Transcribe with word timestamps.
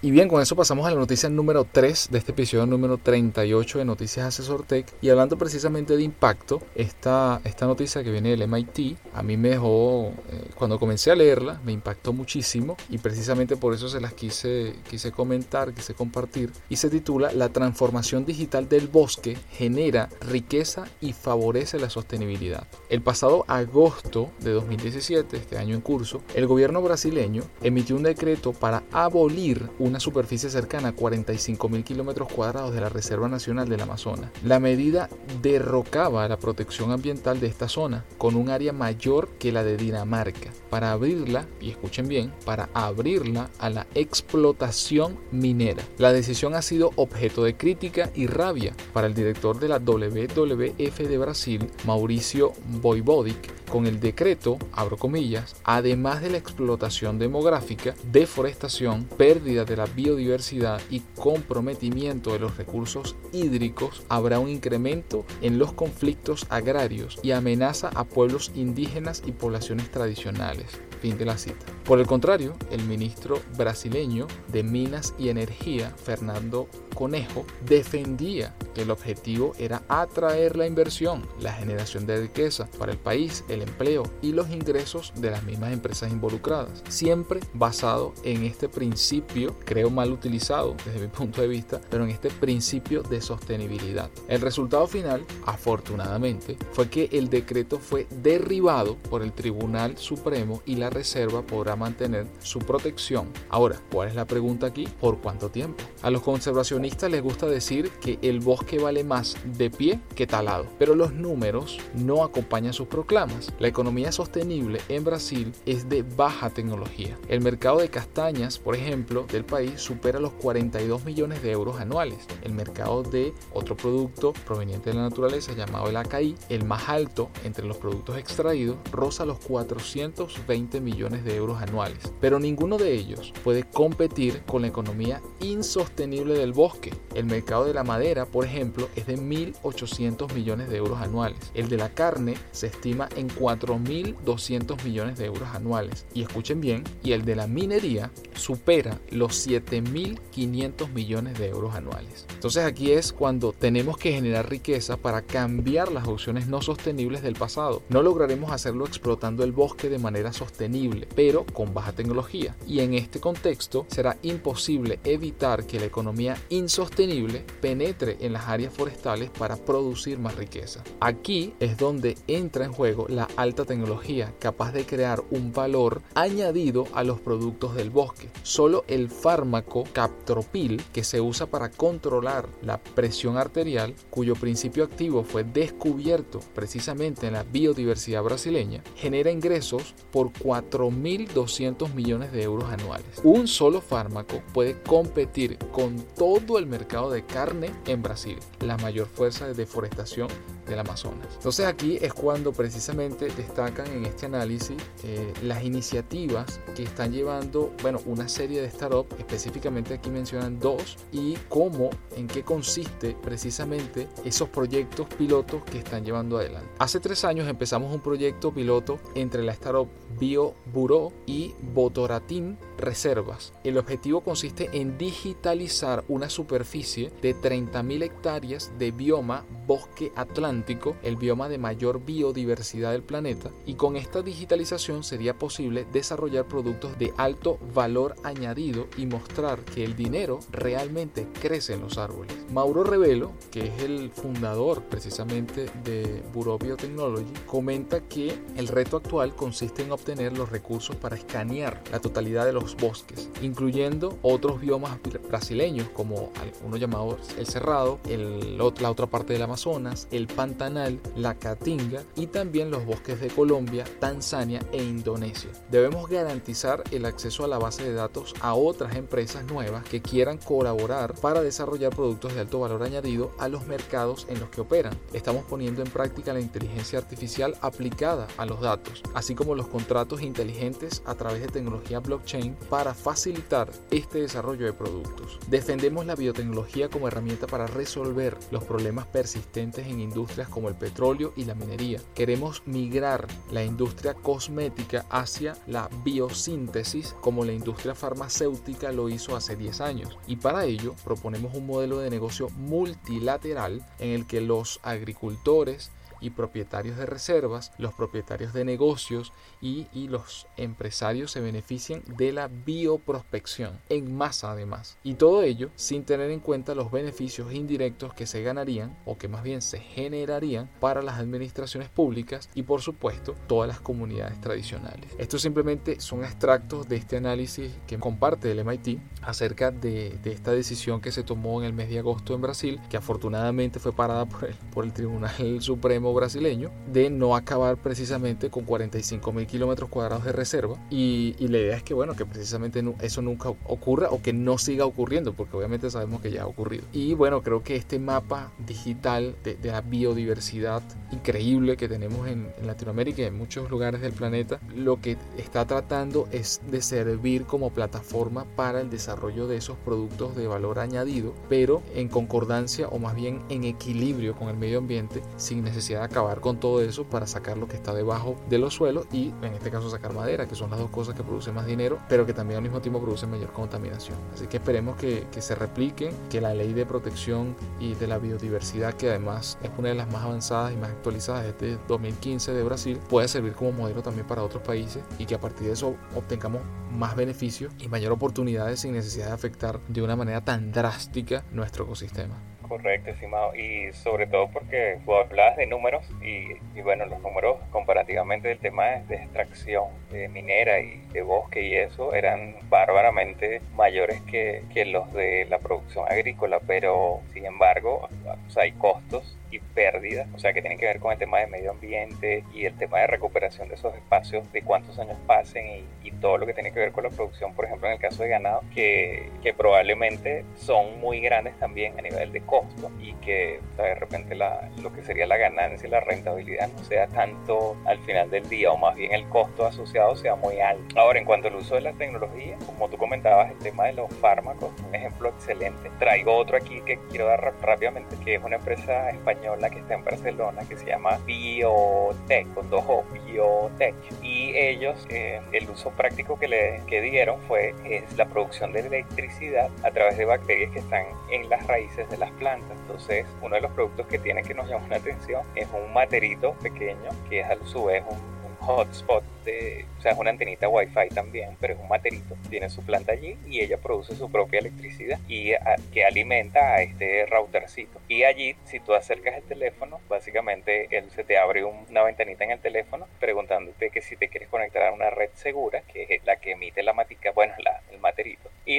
Y 0.00 0.12
bien, 0.12 0.28
con 0.28 0.40
eso 0.40 0.54
pasamos 0.54 0.86
a 0.86 0.90
la 0.90 0.96
noticia 0.96 1.28
número 1.28 1.64
3 1.64 2.10
de 2.12 2.18
este 2.18 2.30
episodio 2.30 2.66
número 2.66 2.98
38 2.98 3.78
de 3.80 3.84
Noticias 3.84 4.26
Asesor 4.26 4.62
Tech. 4.62 4.86
Y 5.00 5.08
hablando 5.08 5.36
precisamente 5.36 5.96
de 5.96 6.04
impacto, 6.04 6.62
esta, 6.76 7.40
esta 7.42 7.66
noticia 7.66 8.04
que 8.04 8.12
viene 8.12 8.30
del 8.30 8.46
MIT, 8.46 8.96
a 9.12 9.24
mí 9.24 9.36
me 9.36 9.48
dejó, 9.48 10.12
eh, 10.30 10.50
cuando 10.54 10.78
comencé 10.78 11.10
a 11.10 11.16
leerla, 11.16 11.60
me 11.64 11.72
impactó 11.72 12.12
muchísimo 12.12 12.76
y 12.88 12.98
precisamente 12.98 13.56
por 13.56 13.74
eso 13.74 13.88
se 13.88 14.00
las 14.00 14.14
quise, 14.14 14.76
quise 14.88 15.10
comentar, 15.10 15.74
quise 15.74 15.94
compartir. 15.94 16.52
Y 16.68 16.76
se 16.76 16.90
titula 16.90 17.32
La 17.32 17.48
transformación 17.48 18.24
digital 18.24 18.68
del 18.68 18.86
bosque 18.86 19.36
genera 19.50 20.10
riqueza 20.20 20.84
y 21.00 21.12
favorece 21.12 21.80
la 21.80 21.90
sostenibilidad. 21.90 22.68
El 22.88 23.02
pasado 23.02 23.44
agosto 23.48 24.30
de 24.38 24.52
2017, 24.52 25.36
este 25.36 25.58
año 25.58 25.74
en 25.74 25.80
curso, 25.80 26.22
el 26.36 26.46
gobierno 26.46 26.82
brasileño 26.82 27.42
emitió 27.62 27.96
un 27.96 28.04
decreto 28.04 28.52
para 28.52 28.84
abolir 28.92 29.68
una 29.88 30.00
superficie 30.00 30.50
cercana 30.50 30.88
a 30.88 30.92
45 30.92 31.68
mil 31.68 31.82
kilómetros 31.82 32.30
cuadrados 32.30 32.74
de 32.74 32.80
la 32.80 32.88
Reserva 32.88 33.28
Nacional 33.28 33.68
del 33.68 33.80
Amazonas. 33.80 34.30
La 34.44 34.60
medida 34.60 35.08
derrocaba 35.42 36.28
la 36.28 36.38
protección 36.38 36.92
ambiental 36.92 37.40
de 37.40 37.46
esta 37.46 37.68
zona 37.68 38.04
con 38.18 38.36
un 38.36 38.50
área 38.50 38.72
mayor 38.72 39.28
que 39.38 39.50
la 39.50 39.64
de 39.64 39.76
Dinamarca 39.76 40.50
para 40.70 40.92
abrirla, 40.92 41.46
y 41.60 41.70
escuchen 41.70 42.08
bien, 42.08 42.32
para 42.44 42.68
abrirla 42.74 43.50
a 43.58 43.70
la 43.70 43.86
explotación 43.94 45.18
minera. 45.32 45.82
La 45.96 46.12
decisión 46.12 46.54
ha 46.54 46.62
sido 46.62 46.92
objeto 46.96 47.44
de 47.44 47.56
crítica 47.56 48.10
y 48.14 48.26
rabia 48.26 48.74
para 48.92 49.06
el 49.06 49.14
director 49.14 49.58
de 49.58 49.68
la 49.68 49.78
WWF 49.78 50.98
de 50.98 51.18
Brasil, 51.18 51.70
Mauricio 51.86 52.52
Voivodic, 52.82 53.68
con 53.68 53.86
el 53.86 54.00
decreto, 54.00 54.58
abro 54.72 54.96
comillas, 54.96 55.56
además 55.64 56.22
de 56.22 56.30
la 56.30 56.38
explotación 56.38 57.18
demográfica, 57.18 57.94
deforestación, 58.10 59.04
pérdida 59.04 59.64
de 59.64 59.76
la 59.78 59.86
biodiversidad 59.86 60.80
y 60.90 61.02
comprometimiento 61.14 62.32
de 62.32 62.40
los 62.40 62.56
recursos 62.56 63.16
hídricos, 63.32 64.02
habrá 64.08 64.40
un 64.40 64.48
incremento 64.48 65.24
en 65.40 65.58
los 65.58 65.72
conflictos 65.72 66.46
agrarios 66.50 67.18
y 67.22 67.30
amenaza 67.30 67.88
a 67.94 68.02
pueblos 68.04 68.50
indígenas 68.56 69.22
y 69.24 69.32
poblaciones 69.32 69.90
tradicionales. 69.90 70.80
Fin 71.00 71.16
de 71.16 71.24
la 71.24 71.38
cita. 71.38 71.66
Por 71.84 72.00
el 72.00 72.06
contrario, 72.06 72.54
el 72.70 72.82
ministro 72.84 73.40
brasileño 73.56 74.26
de 74.48 74.62
Minas 74.62 75.14
y 75.18 75.28
Energía, 75.28 75.90
Fernando 75.96 76.68
Conejo, 76.94 77.46
defendía 77.64 78.54
que 78.74 78.82
el 78.82 78.90
objetivo 78.90 79.54
era 79.58 79.82
atraer 79.88 80.56
la 80.56 80.66
inversión, 80.66 81.26
la 81.40 81.52
generación 81.52 82.06
de 82.06 82.20
riqueza 82.20 82.68
para 82.78 82.92
el 82.92 82.98
país, 82.98 83.44
el 83.48 83.62
empleo 83.62 84.02
y 84.20 84.32
los 84.32 84.50
ingresos 84.50 85.12
de 85.16 85.30
las 85.30 85.44
mismas 85.44 85.72
empresas 85.72 86.10
involucradas, 86.10 86.82
siempre 86.88 87.40
basado 87.54 88.12
en 88.24 88.44
este 88.44 88.68
principio, 88.68 89.56
creo 89.64 89.90
mal 89.90 90.12
utilizado 90.12 90.74
desde 90.84 91.00
mi 91.00 91.06
punto 91.18 91.40
de 91.40 91.48
vista, 91.48 91.80
pero 91.88 92.04
en 92.04 92.10
este 92.10 92.30
principio 92.30 93.02
de 93.02 93.20
sostenibilidad. 93.20 94.10
El 94.28 94.40
resultado 94.40 94.86
final, 94.86 95.24
afortunadamente, 95.46 96.56
fue 96.72 96.88
que 96.88 97.08
el 97.12 97.30
decreto 97.30 97.78
fue 97.78 98.06
derribado 98.22 98.96
por 98.96 99.22
el 99.22 99.32
Tribunal 99.32 99.96
Supremo 99.96 100.62
y 100.66 100.76
la 100.76 100.87
Reserva 100.90 101.42
podrá 101.42 101.76
mantener 101.76 102.26
su 102.40 102.58
protección. 102.60 103.28
Ahora, 103.48 103.80
¿cuál 103.90 104.08
es 104.08 104.14
la 104.14 104.26
pregunta 104.26 104.66
aquí? 104.66 104.88
¿Por 105.00 105.18
cuánto 105.18 105.50
tiempo? 105.50 105.82
A 106.02 106.10
los 106.10 106.22
conservacionistas 106.22 107.10
les 107.10 107.22
gusta 107.22 107.46
decir 107.46 107.90
que 108.00 108.18
el 108.22 108.40
bosque 108.40 108.78
vale 108.78 109.04
más 109.04 109.36
de 109.44 109.70
pie 109.70 110.00
que 110.14 110.26
talado, 110.26 110.66
pero 110.78 110.94
los 110.94 111.12
números 111.12 111.78
no 111.94 112.24
acompañan 112.24 112.72
sus 112.72 112.88
proclamas. 112.88 113.52
La 113.58 113.68
economía 113.68 114.12
sostenible 114.12 114.80
en 114.88 115.04
Brasil 115.04 115.52
es 115.66 115.88
de 115.88 116.02
baja 116.02 116.50
tecnología. 116.50 117.18
El 117.28 117.40
mercado 117.40 117.78
de 117.78 117.88
castañas, 117.88 118.58
por 118.58 118.74
ejemplo, 118.74 119.26
del 119.30 119.44
país 119.44 119.80
supera 119.80 120.20
los 120.20 120.32
42 120.32 121.04
millones 121.04 121.42
de 121.42 121.52
euros 121.52 121.80
anuales. 121.80 122.26
El 122.42 122.52
mercado 122.52 123.02
de 123.02 123.32
otro 123.52 123.76
producto 123.76 124.32
proveniente 124.46 124.90
de 124.90 124.96
la 124.96 125.02
naturaleza 125.02 125.52
llamado 125.52 125.88
el 125.88 125.96
ACAI, 125.96 126.34
el 126.48 126.64
más 126.64 126.88
alto 126.88 127.30
entre 127.44 127.66
los 127.66 127.76
productos 127.76 128.18
extraídos, 128.18 128.76
roza 128.92 129.24
los 129.24 129.38
420 129.38 130.77
millones 130.80 131.24
de 131.24 131.36
euros 131.36 131.60
anuales. 131.60 132.12
Pero 132.20 132.38
ninguno 132.38 132.78
de 132.78 132.92
ellos 132.92 133.32
puede 133.44 133.64
competir 133.64 134.42
con 134.42 134.62
la 134.62 134.68
economía 134.68 135.22
insostenible 135.40 136.34
del 136.34 136.52
bosque. 136.52 136.92
El 137.14 137.26
mercado 137.26 137.64
de 137.64 137.74
la 137.74 137.84
madera, 137.84 138.26
por 138.26 138.44
ejemplo, 138.44 138.88
es 138.96 139.06
de 139.06 139.18
1.800 139.18 140.32
millones 140.32 140.68
de 140.68 140.76
euros 140.76 141.00
anuales. 141.00 141.50
El 141.54 141.68
de 141.68 141.76
la 141.76 141.90
carne 141.90 142.34
se 142.52 142.68
estima 142.68 143.08
en 143.16 143.28
4.200 143.28 144.82
millones 144.84 145.18
de 145.18 145.26
euros 145.26 145.48
anuales. 145.54 146.06
Y 146.14 146.22
escuchen 146.22 146.60
bien, 146.60 146.84
y 147.02 147.12
el 147.12 147.24
de 147.24 147.36
la 147.36 147.46
minería 147.46 148.10
supera 148.34 148.98
los 149.10 149.46
7.500 149.46 150.92
millones 150.92 151.38
de 151.38 151.48
euros 151.48 151.74
anuales. 151.74 152.26
Entonces 152.32 152.64
aquí 152.64 152.92
es 152.92 153.12
cuando 153.12 153.52
tenemos 153.52 153.96
que 153.96 154.12
generar 154.12 154.48
riqueza 154.48 154.96
para 154.96 155.22
cambiar 155.22 155.92
las 155.92 156.06
opciones 156.06 156.46
no 156.46 156.62
sostenibles 156.62 157.22
del 157.22 157.34
pasado. 157.34 157.82
No 157.88 158.02
lograremos 158.02 158.52
hacerlo 158.52 158.86
explotando 158.86 159.44
el 159.44 159.52
bosque 159.52 159.88
de 159.88 159.98
manera 159.98 160.32
sostenible, 160.32 160.67
pero 161.14 161.44
con 161.46 161.74
baja 161.74 161.92
tecnología. 161.92 162.56
Y 162.66 162.80
en 162.80 162.94
este 162.94 163.20
contexto 163.20 163.86
será 163.88 164.16
imposible 164.22 165.00
evitar 165.04 165.66
que 165.66 165.80
la 165.80 165.86
economía 165.86 166.36
insostenible 166.50 167.44
penetre 167.60 168.16
en 168.20 168.32
las 168.32 168.48
áreas 168.48 168.72
forestales 168.72 169.30
para 169.30 169.56
producir 169.56 170.18
más 170.18 170.36
riqueza. 170.36 170.82
Aquí 171.00 171.54
es 171.60 171.76
donde 171.76 172.16
entra 172.26 172.64
en 172.64 172.72
juego 172.72 173.06
la 173.08 173.28
alta 173.36 173.64
tecnología 173.64 174.34
capaz 174.38 174.72
de 174.72 174.84
crear 174.84 175.22
un 175.30 175.52
valor 175.52 176.02
añadido 176.14 176.86
a 176.92 177.04
los 177.04 177.20
productos 177.20 177.74
del 177.74 177.90
bosque. 177.90 178.28
Solo 178.42 178.84
el 178.88 179.08
fármaco 179.08 179.84
Captropil 179.92 180.82
que 180.92 181.04
se 181.04 181.20
usa 181.20 181.46
para 181.46 181.70
controlar 181.70 182.48
la 182.62 182.78
presión 182.78 183.36
arterial, 183.36 183.94
cuyo 184.10 184.34
principio 184.34 184.84
activo 184.84 185.24
fue 185.24 185.44
descubierto 185.44 186.40
precisamente 186.54 187.26
en 187.26 187.34
la 187.34 187.44
biodiversidad 187.44 188.22
brasileña, 188.22 188.82
genera 188.96 189.30
ingresos 189.30 189.94
por 190.10 190.32
4.200 190.62 191.94
millones 191.94 192.32
de 192.32 192.42
euros 192.42 192.70
anuales. 192.70 193.20
Un 193.22 193.48
solo 193.48 193.80
fármaco 193.80 194.42
puede 194.52 194.80
competir 194.82 195.58
con 195.72 195.96
todo 196.16 196.58
el 196.58 196.66
mercado 196.66 197.10
de 197.10 197.24
carne 197.24 197.70
en 197.86 198.02
Brasil, 198.02 198.38
la 198.60 198.76
mayor 198.78 199.06
fuerza 199.06 199.46
de 199.46 199.54
deforestación 199.54 200.28
del 200.68 200.78
Amazonas. 200.78 201.26
Entonces 201.34 201.66
aquí 201.66 201.98
es 202.00 202.12
cuando 202.12 202.52
precisamente 202.52 203.28
destacan 203.36 203.86
en 203.88 204.04
este 204.04 204.26
análisis 204.26 204.76
eh, 205.04 205.32
las 205.42 205.64
iniciativas 205.64 206.60
que 206.74 206.82
están 206.82 207.12
llevando, 207.12 207.72
bueno, 207.82 208.00
una 208.06 208.28
serie 208.28 208.60
de 208.60 208.70
startups, 208.70 209.18
específicamente 209.18 209.94
aquí 209.94 210.10
mencionan 210.10 210.58
dos, 210.58 210.96
y 211.12 211.36
cómo, 211.48 211.90
en 212.16 212.26
qué 212.26 212.42
consiste 212.42 213.16
precisamente 213.22 214.08
esos 214.24 214.48
proyectos 214.48 215.06
pilotos 215.16 215.62
que 215.64 215.78
están 215.78 216.04
llevando 216.04 216.38
adelante. 216.38 216.68
Hace 216.78 217.00
tres 217.00 217.24
años 217.24 217.48
empezamos 217.48 217.94
un 217.94 218.00
proyecto 218.00 218.52
piloto 218.52 218.98
entre 219.14 219.42
la 219.42 219.52
startup 219.52 219.88
Bio 220.18 220.54
Bureau 220.72 221.12
y 221.26 221.54
Botoratim 221.74 222.56
Reservas. 222.78 223.52
El 223.64 223.76
objetivo 223.76 224.22
consiste 224.22 224.70
en 224.72 224.96
digitalizar 224.96 226.04
una 226.08 226.30
superficie 226.30 227.12
de 227.20 227.34
30.000 227.36 228.02
hectáreas 228.02 228.72
de 228.78 228.92
bioma 228.92 229.44
bosque 229.66 230.12
atlántico, 230.16 230.96
el 231.02 231.16
bioma 231.16 231.48
de 231.48 231.58
mayor 231.58 232.04
biodiversidad 232.04 232.92
del 232.92 233.02
planeta, 233.02 233.50
y 233.66 233.74
con 233.74 233.96
esta 233.96 234.22
digitalización 234.22 235.04
sería 235.04 235.36
posible 235.36 235.86
desarrollar 235.92 236.46
productos 236.46 236.98
de 236.98 237.12
alto 237.16 237.58
valor 237.74 238.14
añadido 238.24 238.86
y 238.96 239.06
mostrar 239.06 239.60
que 239.60 239.84
el 239.84 239.96
dinero 239.96 240.38
realmente 240.50 241.26
crece 241.40 241.74
en 241.74 241.80
los 241.80 241.98
árboles. 241.98 242.34
Mauro 242.52 242.84
Revelo, 242.84 243.32
que 243.50 243.66
es 243.66 243.82
el 243.82 244.10
fundador 244.10 244.84
precisamente 244.84 245.66
de 245.84 246.22
Bureau 246.32 246.58
Biotechnology, 246.58 247.32
comenta 247.46 248.00
que 248.00 248.38
el 248.56 248.68
reto 248.68 248.96
actual 248.96 249.34
consiste 249.34 249.82
en 249.82 249.92
obtener 249.92 250.36
los 250.36 250.50
recursos 250.50 250.96
para 250.96 251.16
escanear 251.16 251.82
la 251.90 252.00
totalidad 252.00 252.46
de 252.46 252.52
los 252.52 252.67
bosques, 252.76 253.28
incluyendo 253.42 254.18
otros 254.22 254.60
biomas 254.60 254.98
brasileños 255.28 255.88
como 255.90 256.32
uno 256.64 256.76
llamado 256.76 257.18
el 257.38 257.46
Cerrado, 257.46 257.98
la 258.06 258.90
otra 258.90 259.06
parte 259.06 259.32
del 259.32 259.42
Amazonas, 259.42 260.08
el 260.10 260.26
Pantanal, 260.26 261.00
la 261.16 261.34
Caatinga 261.34 262.02
y 262.16 262.26
también 262.26 262.70
los 262.70 262.84
bosques 262.84 263.20
de 263.20 263.28
Colombia, 263.28 263.84
Tanzania 264.00 264.60
e 264.72 264.82
Indonesia. 264.82 265.50
Debemos 265.70 266.08
garantizar 266.08 266.82
el 266.90 267.04
acceso 267.04 267.44
a 267.44 267.48
la 267.48 267.58
base 267.58 267.84
de 267.84 267.92
datos 267.92 268.34
a 268.40 268.54
otras 268.54 268.96
empresas 268.96 269.44
nuevas 269.44 269.84
que 269.84 270.02
quieran 270.02 270.38
colaborar 270.38 271.14
para 271.14 271.42
desarrollar 271.42 271.94
productos 271.94 272.34
de 272.34 272.40
alto 272.40 272.60
valor 272.60 272.82
añadido 272.82 273.32
a 273.38 273.48
los 273.48 273.66
mercados 273.66 274.26
en 274.28 274.40
los 274.40 274.50
que 274.50 274.60
operan. 274.60 274.98
Estamos 275.12 275.44
poniendo 275.44 275.82
en 275.82 275.90
práctica 275.90 276.32
la 276.32 276.40
inteligencia 276.40 276.98
artificial 276.98 277.56
aplicada 277.60 278.28
a 278.36 278.46
los 278.46 278.60
datos, 278.60 279.02
así 279.14 279.34
como 279.34 279.54
los 279.54 279.68
contratos 279.68 280.22
inteligentes 280.22 281.02
a 281.06 281.14
través 281.14 281.42
de 281.42 281.48
tecnología 281.48 282.00
blockchain 282.00 282.56
para 282.70 282.94
facilitar 282.94 283.70
este 283.90 284.20
desarrollo 284.20 284.66
de 284.66 284.72
productos. 284.72 285.38
Defendemos 285.48 286.06
la 286.06 286.14
biotecnología 286.14 286.88
como 286.88 287.08
herramienta 287.08 287.46
para 287.46 287.66
resolver 287.66 288.36
los 288.50 288.64
problemas 288.64 289.06
persistentes 289.06 289.86
en 289.86 290.00
industrias 290.00 290.48
como 290.48 290.68
el 290.68 290.74
petróleo 290.74 291.32
y 291.36 291.44
la 291.44 291.54
minería. 291.54 292.00
Queremos 292.14 292.62
migrar 292.66 293.26
la 293.50 293.64
industria 293.64 294.14
cosmética 294.14 295.06
hacia 295.10 295.56
la 295.66 295.88
biosíntesis 296.04 297.14
como 297.20 297.44
la 297.44 297.52
industria 297.52 297.94
farmacéutica 297.94 298.92
lo 298.92 299.08
hizo 299.08 299.36
hace 299.36 299.56
10 299.56 299.80
años. 299.80 300.18
Y 300.26 300.36
para 300.36 300.64
ello 300.64 300.94
proponemos 301.04 301.54
un 301.54 301.66
modelo 301.66 301.98
de 301.98 302.10
negocio 302.10 302.48
multilateral 302.50 303.84
en 303.98 304.10
el 304.10 304.26
que 304.26 304.40
los 304.40 304.80
agricultores, 304.82 305.90
y 306.20 306.30
propietarios 306.30 306.96
de 306.96 307.06
reservas, 307.06 307.72
los 307.78 307.94
propietarios 307.94 308.52
de 308.52 308.64
negocios 308.64 309.32
y, 309.60 309.86
los 310.08 310.46
empresarios 310.56 311.32
se 311.32 311.40
benefician 311.40 312.02
de 312.16 312.32
la 312.32 312.48
bioprospección 312.48 313.78
en 313.90 314.16
masa 314.16 314.52
además. 314.52 314.96
Y 315.02 315.14
todo 315.14 315.42
ello 315.42 315.70
sin 315.74 316.04
tener 316.04 316.30
en 316.30 316.40
cuenta 316.40 316.74
los 316.74 316.90
beneficios 316.90 317.52
indirectos 317.52 318.14
que 318.14 318.26
se 318.26 318.42
ganarían 318.42 318.96
o 319.04 319.18
que 319.18 319.28
más 319.28 319.42
bien 319.42 319.60
se 319.60 319.80
generarían 319.80 320.70
para 320.80 321.02
las 321.02 321.18
administraciones 321.18 321.90
públicas 321.90 322.48
y 322.54 322.62
por 322.62 322.80
supuesto 322.80 323.34
todas 323.46 323.68
las 323.68 323.80
comunidades 323.80 324.40
tradicionales. 324.40 325.10
Estos 325.18 325.42
simplemente 325.42 326.00
son 326.00 326.24
extractos 326.24 326.88
de 326.88 326.96
este 326.96 327.18
análisis 327.18 327.72
que 327.86 327.98
comparte 327.98 328.50
el 328.50 328.64
MIT 328.64 328.98
acerca 329.22 329.70
de, 329.70 330.18
esta 330.24 330.52
decisión 330.52 331.00
que 331.00 331.12
se 331.12 331.22
tomó 331.22 331.60
en 331.60 331.66
el 331.66 331.72
mes 331.72 331.88
de 331.88 331.98
agosto 331.98 332.34
en 332.34 332.40
Brasil, 332.40 332.80
que 332.88 332.96
afortunadamente 332.96 333.78
fue 333.78 333.92
parada 333.92 334.26
por 334.26 334.84
el, 334.84 334.92
Tribunal 334.92 335.60
Supremo 335.60 336.07
brasileño 336.14 336.70
de 336.92 337.10
no 337.10 337.36
acabar 337.36 337.76
precisamente 337.76 338.50
con 338.50 338.64
45 338.64 339.32
mil 339.32 339.46
kilómetros 339.46 339.88
cuadrados 339.90 340.24
de 340.24 340.32
reserva. 340.32 340.76
Y, 340.90 341.34
la 341.48 341.58
idea 341.58 341.76
es 341.76 341.82
que 341.82 341.94
bueno 341.94 342.14
que 342.14 342.26
precisamente 342.26 342.84
eso 343.00 343.22
nunca 343.22 343.48
ocurra 343.48 344.08
o 344.10 344.20
que 344.20 344.34
no 344.34 344.58
siga 344.58 344.84
ocurriendo 344.84 345.32
porque 345.32 345.56
obviamente 345.56 345.90
sabemos 345.90 346.20
que 346.20 346.30
ya 346.30 346.42
ha 346.42 346.46
ocurrido. 346.46 346.84
Y 346.92 347.14
bueno 347.14 347.42
creo 347.42 347.62
que 347.62 347.76
este 347.76 347.98
mapa 347.98 348.52
digital 348.66 349.34
de, 349.44 349.56
la 349.62 349.80
biodiversidad 349.80 350.82
increíble 351.10 351.76
que 351.76 351.88
tenemos 351.88 352.28
en, 352.28 352.48
en 352.58 352.66
Latinoamérica 352.66 353.22
y 353.22 353.26
en 353.26 353.36
muchos 353.36 353.70
lugares 353.70 354.00
del 354.00 354.12
planeta 354.12 354.60
lo 354.74 355.00
que 355.00 355.16
está 355.36 355.66
tratando 355.66 356.28
es 356.32 356.60
de 356.70 356.82
servir 356.82 357.44
como 357.44 357.70
plataforma 357.70 358.44
para 358.56 358.80
el 358.80 358.90
desarrollo 358.90 359.46
de 359.46 359.56
esos 359.56 359.76
productos 359.78 360.36
de 360.36 360.46
valor 360.46 360.78
añadido 360.78 361.34
pero 361.48 361.82
en 361.94 362.08
concordancia 362.08 362.88
o 362.88 362.98
más 362.98 363.14
bien 363.14 363.42
en 363.48 363.64
equilibrio 363.64 364.34
con 364.34 364.48
el 364.48 364.56
medio 364.56 364.78
ambiente 364.78 365.22
sin 365.36 365.62
necesidad 365.62 365.97
acabar 366.04 366.40
con 366.40 366.58
todo 366.58 366.80
eso 366.80 367.04
para 367.04 367.26
sacar 367.26 367.56
lo 367.56 367.68
que 367.68 367.76
está 367.76 367.94
debajo 367.94 368.36
de 368.48 368.58
los 368.58 368.74
suelos 368.74 369.06
y 369.12 369.32
en 369.42 369.54
este 369.54 369.70
caso 369.70 369.90
sacar 369.90 370.12
madera, 370.12 370.46
que 370.46 370.54
son 370.54 370.70
las 370.70 370.78
dos 370.78 370.90
cosas 370.90 371.14
que 371.14 371.22
producen 371.22 371.54
más 371.54 371.66
dinero, 371.66 371.98
pero 372.08 372.26
que 372.26 372.34
también 372.34 372.58
al 372.58 372.62
mismo 372.62 372.80
tiempo 372.80 373.00
producen 373.00 373.30
mayor 373.30 373.52
contaminación. 373.52 374.16
Así 374.34 374.46
que 374.46 374.58
esperemos 374.58 374.96
que, 374.96 375.26
que 375.32 375.40
se 375.40 375.54
repliquen, 375.54 376.14
que 376.30 376.40
la 376.40 376.54
ley 376.54 376.72
de 376.72 376.86
protección 376.86 377.56
y 377.80 377.94
de 377.94 378.06
la 378.06 378.18
biodiversidad, 378.18 378.94
que 378.94 379.10
además 379.10 379.58
es 379.62 379.70
una 379.78 379.90
de 379.90 379.94
las 379.94 380.10
más 380.12 380.24
avanzadas 380.24 380.72
y 380.72 380.76
más 380.76 380.90
actualizadas 380.90 381.44
desde 381.44 381.78
2015 381.88 382.52
de 382.52 382.62
Brasil, 382.62 383.00
pueda 383.08 383.28
servir 383.28 383.54
como 383.54 383.72
modelo 383.72 384.02
también 384.02 384.26
para 384.26 384.42
otros 384.42 384.62
países 384.62 385.02
y 385.18 385.26
que 385.26 385.34
a 385.34 385.40
partir 385.40 385.66
de 385.66 385.72
eso 385.72 385.96
obtengamos 386.14 386.62
más 386.92 387.16
beneficios 387.16 387.72
y 387.78 387.88
mayor 387.88 388.12
oportunidades 388.12 388.80
sin 388.80 388.92
necesidad 388.92 389.26
de 389.26 389.32
afectar 389.32 389.80
de 389.88 390.02
una 390.02 390.16
manera 390.16 390.44
tan 390.44 390.72
drástica 390.72 391.44
nuestro 391.52 391.84
ecosistema. 391.84 392.34
Correcto, 392.68 393.10
estimado. 393.10 393.54
Y 393.54 393.92
sobre 393.94 394.26
todo 394.26 394.48
porque 394.50 394.98
tú 395.04 395.14
hablabas 395.14 395.56
de 395.56 395.66
números 395.66 396.04
y, 396.22 396.52
y, 396.78 396.82
bueno, 396.82 397.06
los 397.06 397.20
números 397.20 397.56
comparativamente 397.72 398.48
del 398.48 398.58
tema 398.58 398.84
de, 399.08 399.16
extracción 399.16 399.86
de 400.10 400.28
minera 400.28 400.80
y 400.80 401.00
de 401.12 401.22
bosque 401.22 401.62
y 401.62 401.74
eso 401.74 402.12
eran 402.14 402.56
bárbaramente 402.68 403.62
mayores 403.74 404.20
que, 404.22 404.62
que 404.74 404.84
los 404.84 405.10
de 405.14 405.46
la 405.48 405.58
producción 405.58 406.04
agrícola, 406.10 406.60
pero 406.66 407.20
sin 407.32 407.46
embargo 407.46 408.08
hay 408.56 408.72
costos 408.72 409.37
y 409.50 409.58
pérdidas, 409.58 410.28
o 410.34 410.38
sea, 410.38 410.52
que 410.52 410.60
tienen 410.60 410.78
que 410.78 410.86
ver 410.86 411.00
con 411.00 411.12
el 411.12 411.18
tema 411.18 411.38
de 411.38 411.46
medio 411.46 411.70
ambiente 411.70 412.44
y 412.52 412.64
el 412.64 412.76
tema 412.76 412.98
de 412.98 413.06
recuperación 413.06 413.68
de 413.68 413.74
esos 413.74 413.94
espacios, 413.94 414.50
de 414.52 414.62
cuántos 414.62 414.98
años 414.98 415.16
pasen 415.26 415.66
y, 415.66 416.08
y, 416.08 416.12
todo 416.18 416.38
lo 416.38 416.46
que 416.46 416.54
tiene 416.54 416.72
que 416.72 416.80
ver 416.80 416.92
con 416.92 417.04
la 417.04 417.10
producción, 417.10 417.54
por 417.54 417.64
ejemplo, 417.64 417.86
en 417.86 417.94
el 417.94 418.00
caso 418.00 418.22
de 418.24 418.28
ganado, 418.28 418.62
que, 418.74 419.30
que 419.42 419.54
probablemente 419.54 420.44
son 420.56 421.00
muy 421.00 421.20
grandes 421.20 421.56
también 421.58 421.96
a 421.98 422.02
nivel 422.02 422.32
de 422.32 422.40
costo 422.40 422.90
y 423.00 423.14
que 423.14 423.60
de 423.76 423.94
repente 423.94 424.34
la, 424.34 424.68
lo 424.82 424.92
que 424.92 425.02
sería 425.04 425.26
la 425.26 425.36
ganancia 425.36 425.86
y 425.86 425.90
la 425.90 426.00
rentabilidad 426.00 426.68
no 426.68 426.84
sea 426.84 427.06
tanto 427.06 427.76
al 427.86 427.98
final 428.00 428.30
del 428.30 428.48
día 428.48 428.72
o 428.72 428.76
más 428.76 428.96
bien 428.96 429.14
el 429.14 429.28
costo 429.28 429.66
asociado 429.66 430.16
sea 430.16 430.34
muy 430.34 430.60
alto. 430.60 430.98
Ahora, 430.98 431.20
en 431.20 431.24
cuanto 431.24 431.48
al 431.48 431.56
uso 431.56 431.76
de 431.76 431.82
la 431.82 431.92
tecnología, 431.92 432.56
como 432.66 432.88
tú 432.88 432.96
comentabas, 432.96 433.50
el 433.52 433.58
tema 433.58 433.86
de 433.86 433.92
los 433.92 434.12
fármacos, 434.16 434.70
un 434.86 434.94
ejemplo 434.94 435.28
excelente. 435.28 435.90
Traigo 435.98 436.36
otro 436.36 436.56
aquí 436.56 436.80
que 436.84 436.98
quiero 437.10 437.26
dar 437.26 437.54
rápidamente, 437.62 438.16
que 438.24 438.34
es 438.34 438.42
una 438.42 438.56
empresa 438.56 439.10
española 439.10 439.37
que 439.70 439.78
está 439.78 439.94
en 439.94 440.04
Barcelona 440.04 440.62
que 440.68 440.76
se 440.76 440.86
llama 440.86 441.18
Biotech, 441.26 442.52
con 442.54 442.68
dos 442.70 442.84
Biotech. 443.12 443.94
Y 444.22 444.56
ellos, 444.56 445.06
eh, 445.10 445.40
el 445.52 445.68
uso 445.70 445.90
práctico 445.90 446.38
que 446.38 446.48
le 446.48 446.82
que 446.86 447.00
dieron 447.00 447.40
fue 447.48 447.74
es 447.84 448.16
la 448.16 448.26
producción 448.26 448.72
de 448.72 448.80
electricidad 448.80 449.70
a 449.82 449.90
través 449.90 450.16
de 450.16 450.24
bacterias 450.24 450.72
que 450.72 450.80
están 450.80 451.04
en 451.30 451.48
las 451.48 451.66
raíces 451.66 452.08
de 452.10 452.16
las 452.18 452.30
plantas. 452.32 452.76
Entonces, 452.82 453.26
uno 453.42 453.54
de 453.54 453.60
los 453.60 453.70
productos 453.72 454.06
que 454.06 454.18
tiene 454.18 454.42
que 454.42 454.54
nos 454.54 454.68
llamar 454.68 454.88
la 454.90 454.96
atención 454.96 455.42
es 455.54 455.68
un 455.72 455.92
materito 455.92 456.54
pequeño 456.62 457.10
que 457.28 457.40
es 457.40 457.46
a 457.46 457.56
su 457.64 457.84
vez 457.84 458.04
un 458.08 458.37
hotspot 458.68 459.24
de, 459.44 459.86
o 459.98 460.02
sea, 460.02 460.12
es 460.12 460.18
una 460.18 460.30
antenita 460.30 460.68
wifi 460.68 461.08
también, 461.14 461.56
pero 461.60 461.74
es 461.74 461.80
un 461.80 461.88
materito. 461.88 462.36
Tiene 462.50 462.68
su 462.68 462.82
planta 462.82 463.12
allí 463.12 463.36
y 463.46 463.60
ella 463.60 463.78
produce 463.78 464.14
su 464.14 464.30
propia 464.30 464.60
electricidad 464.60 465.18
y 465.26 465.52
que 465.92 466.04
alimenta 466.04 466.74
a 466.74 466.82
este 466.82 467.26
routercito. 467.26 468.00
Y 468.08 468.24
allí, 468.24 468.56
si 468.64 468.80
tú 468.80 468.94
acercas 468.94 469.36
el 469.36 469.42
teléfono, 469.44 470.00
básicamente 470.08 470.88
él 470.96 471.10
se 471.10 471.24
te 471.24 471.38
abre 471.38 471.64
una 471.64 472.02
ventanita 472.02 472.44
en 472.44 472.52
el 472.52 472.60
teléfono 472.60 473.08
preguntándote 473.18 473.90
que 473.90 474.02
si 474.02 474.16
te 474.16 474.28
quieres 474.28 474.48
conectar 474.48 474.82
a 474.82 474.92
una 474.92 475.10
red 475.10 475.30
segura, 475.34 475.82
que 475.92 476.06
es 476.08 476.24
la 476.24 476.36
que 476.36 476.52
emite 476.52 476.82
la 476.82 476.92
matica, 476.92 477.32
bueno, 477.32 477.54
la, 477.58 477.77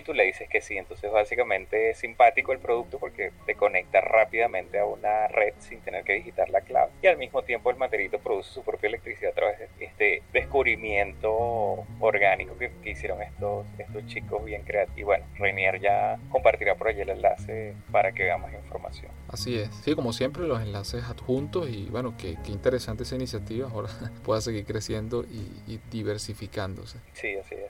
tú 0.10 0.16
le 0.16 0.26
dices 0.26 0.50
que 0.50 0.60
sí. 0.60 0.76
Entonces, 0.76 1.12
básicamente 1.12 1.92
es 1.92 2.00
simpático 2.00 2.52
el 2.52 2.58
producto 2.58 2.98
porque 2.98 3.32
te 3.46 3.54
conecta 3.54 4.02
rápidamente 4.02 4.80
a 4.80 4.86
una 4.86 5.28
red 5.28 5.54
sin 5.60 5.82
tener 5.82 6.04
que 6.04 6.14
digitar 6.14 6.50
la 6.50 6.62
clave. 6.62 6.92
Y 7.04 7.08
al 7.08 7.18
mismo 7.18 7.44
tiempo 7.44 7.70
el 7.70 7.78
materito 7.78 8.18
produce 8.18 8.52
su 8.52 8.64
propia 8.64 8.88
electricidad 8.88 9.34
a 9.34 9.36
través 9.36 9.60
de 9.60 9.86
este 9.86 10.24
descubrimiento 10.34 11.86
orgánico 12.00 12.58
que, 12.58 12.72
hicieron 12.90 13.22
estos, 13.22 13.68
estos 13.78 14.04
chicos 14.08 14.44
bien 14.44 14.64
creativos. 14.64 14.98
Y 14.98 15.04
bueno, 15.04 15.26
Rainier 15.38 15.80
ya 15.80 16.18
compartirá 16.32 16.74
por 16.74 16.88
allí 16.88 17.02
el 17.02 17.10
enlace 17.10 17.76
para 17.92 18.12
que 18.12 18.24
veamos 18.24 18.52
información. 18.52 19.12
Así 19.28 19.60
es, 19.60 19.70
sí, 19.84 19.94
como 19.94 20.12
siempre 20.12 20.48
los 20.48 20.60
enlaces 20.60 21.04
adjuntos 21.04 21.70
y 21.70 21.86
bueno, 21.86 22.16
qué, 22.18 22.36
qué 22.44 22.52
interesante 22.52 23.04
esa 23.04 23.16
iniciativa, 23.16 23.70
ahora 23.70 23.90
pueda 24.24 24.42
seguir 24.42 24.66
creciendo 24.66 25.24
y, 25.24 25.72
y 25.72 25.80
diversificándose. 25.92 26.98
Sí, 27.14 27.38
así 27.38 27.54
es. 27.54 27.70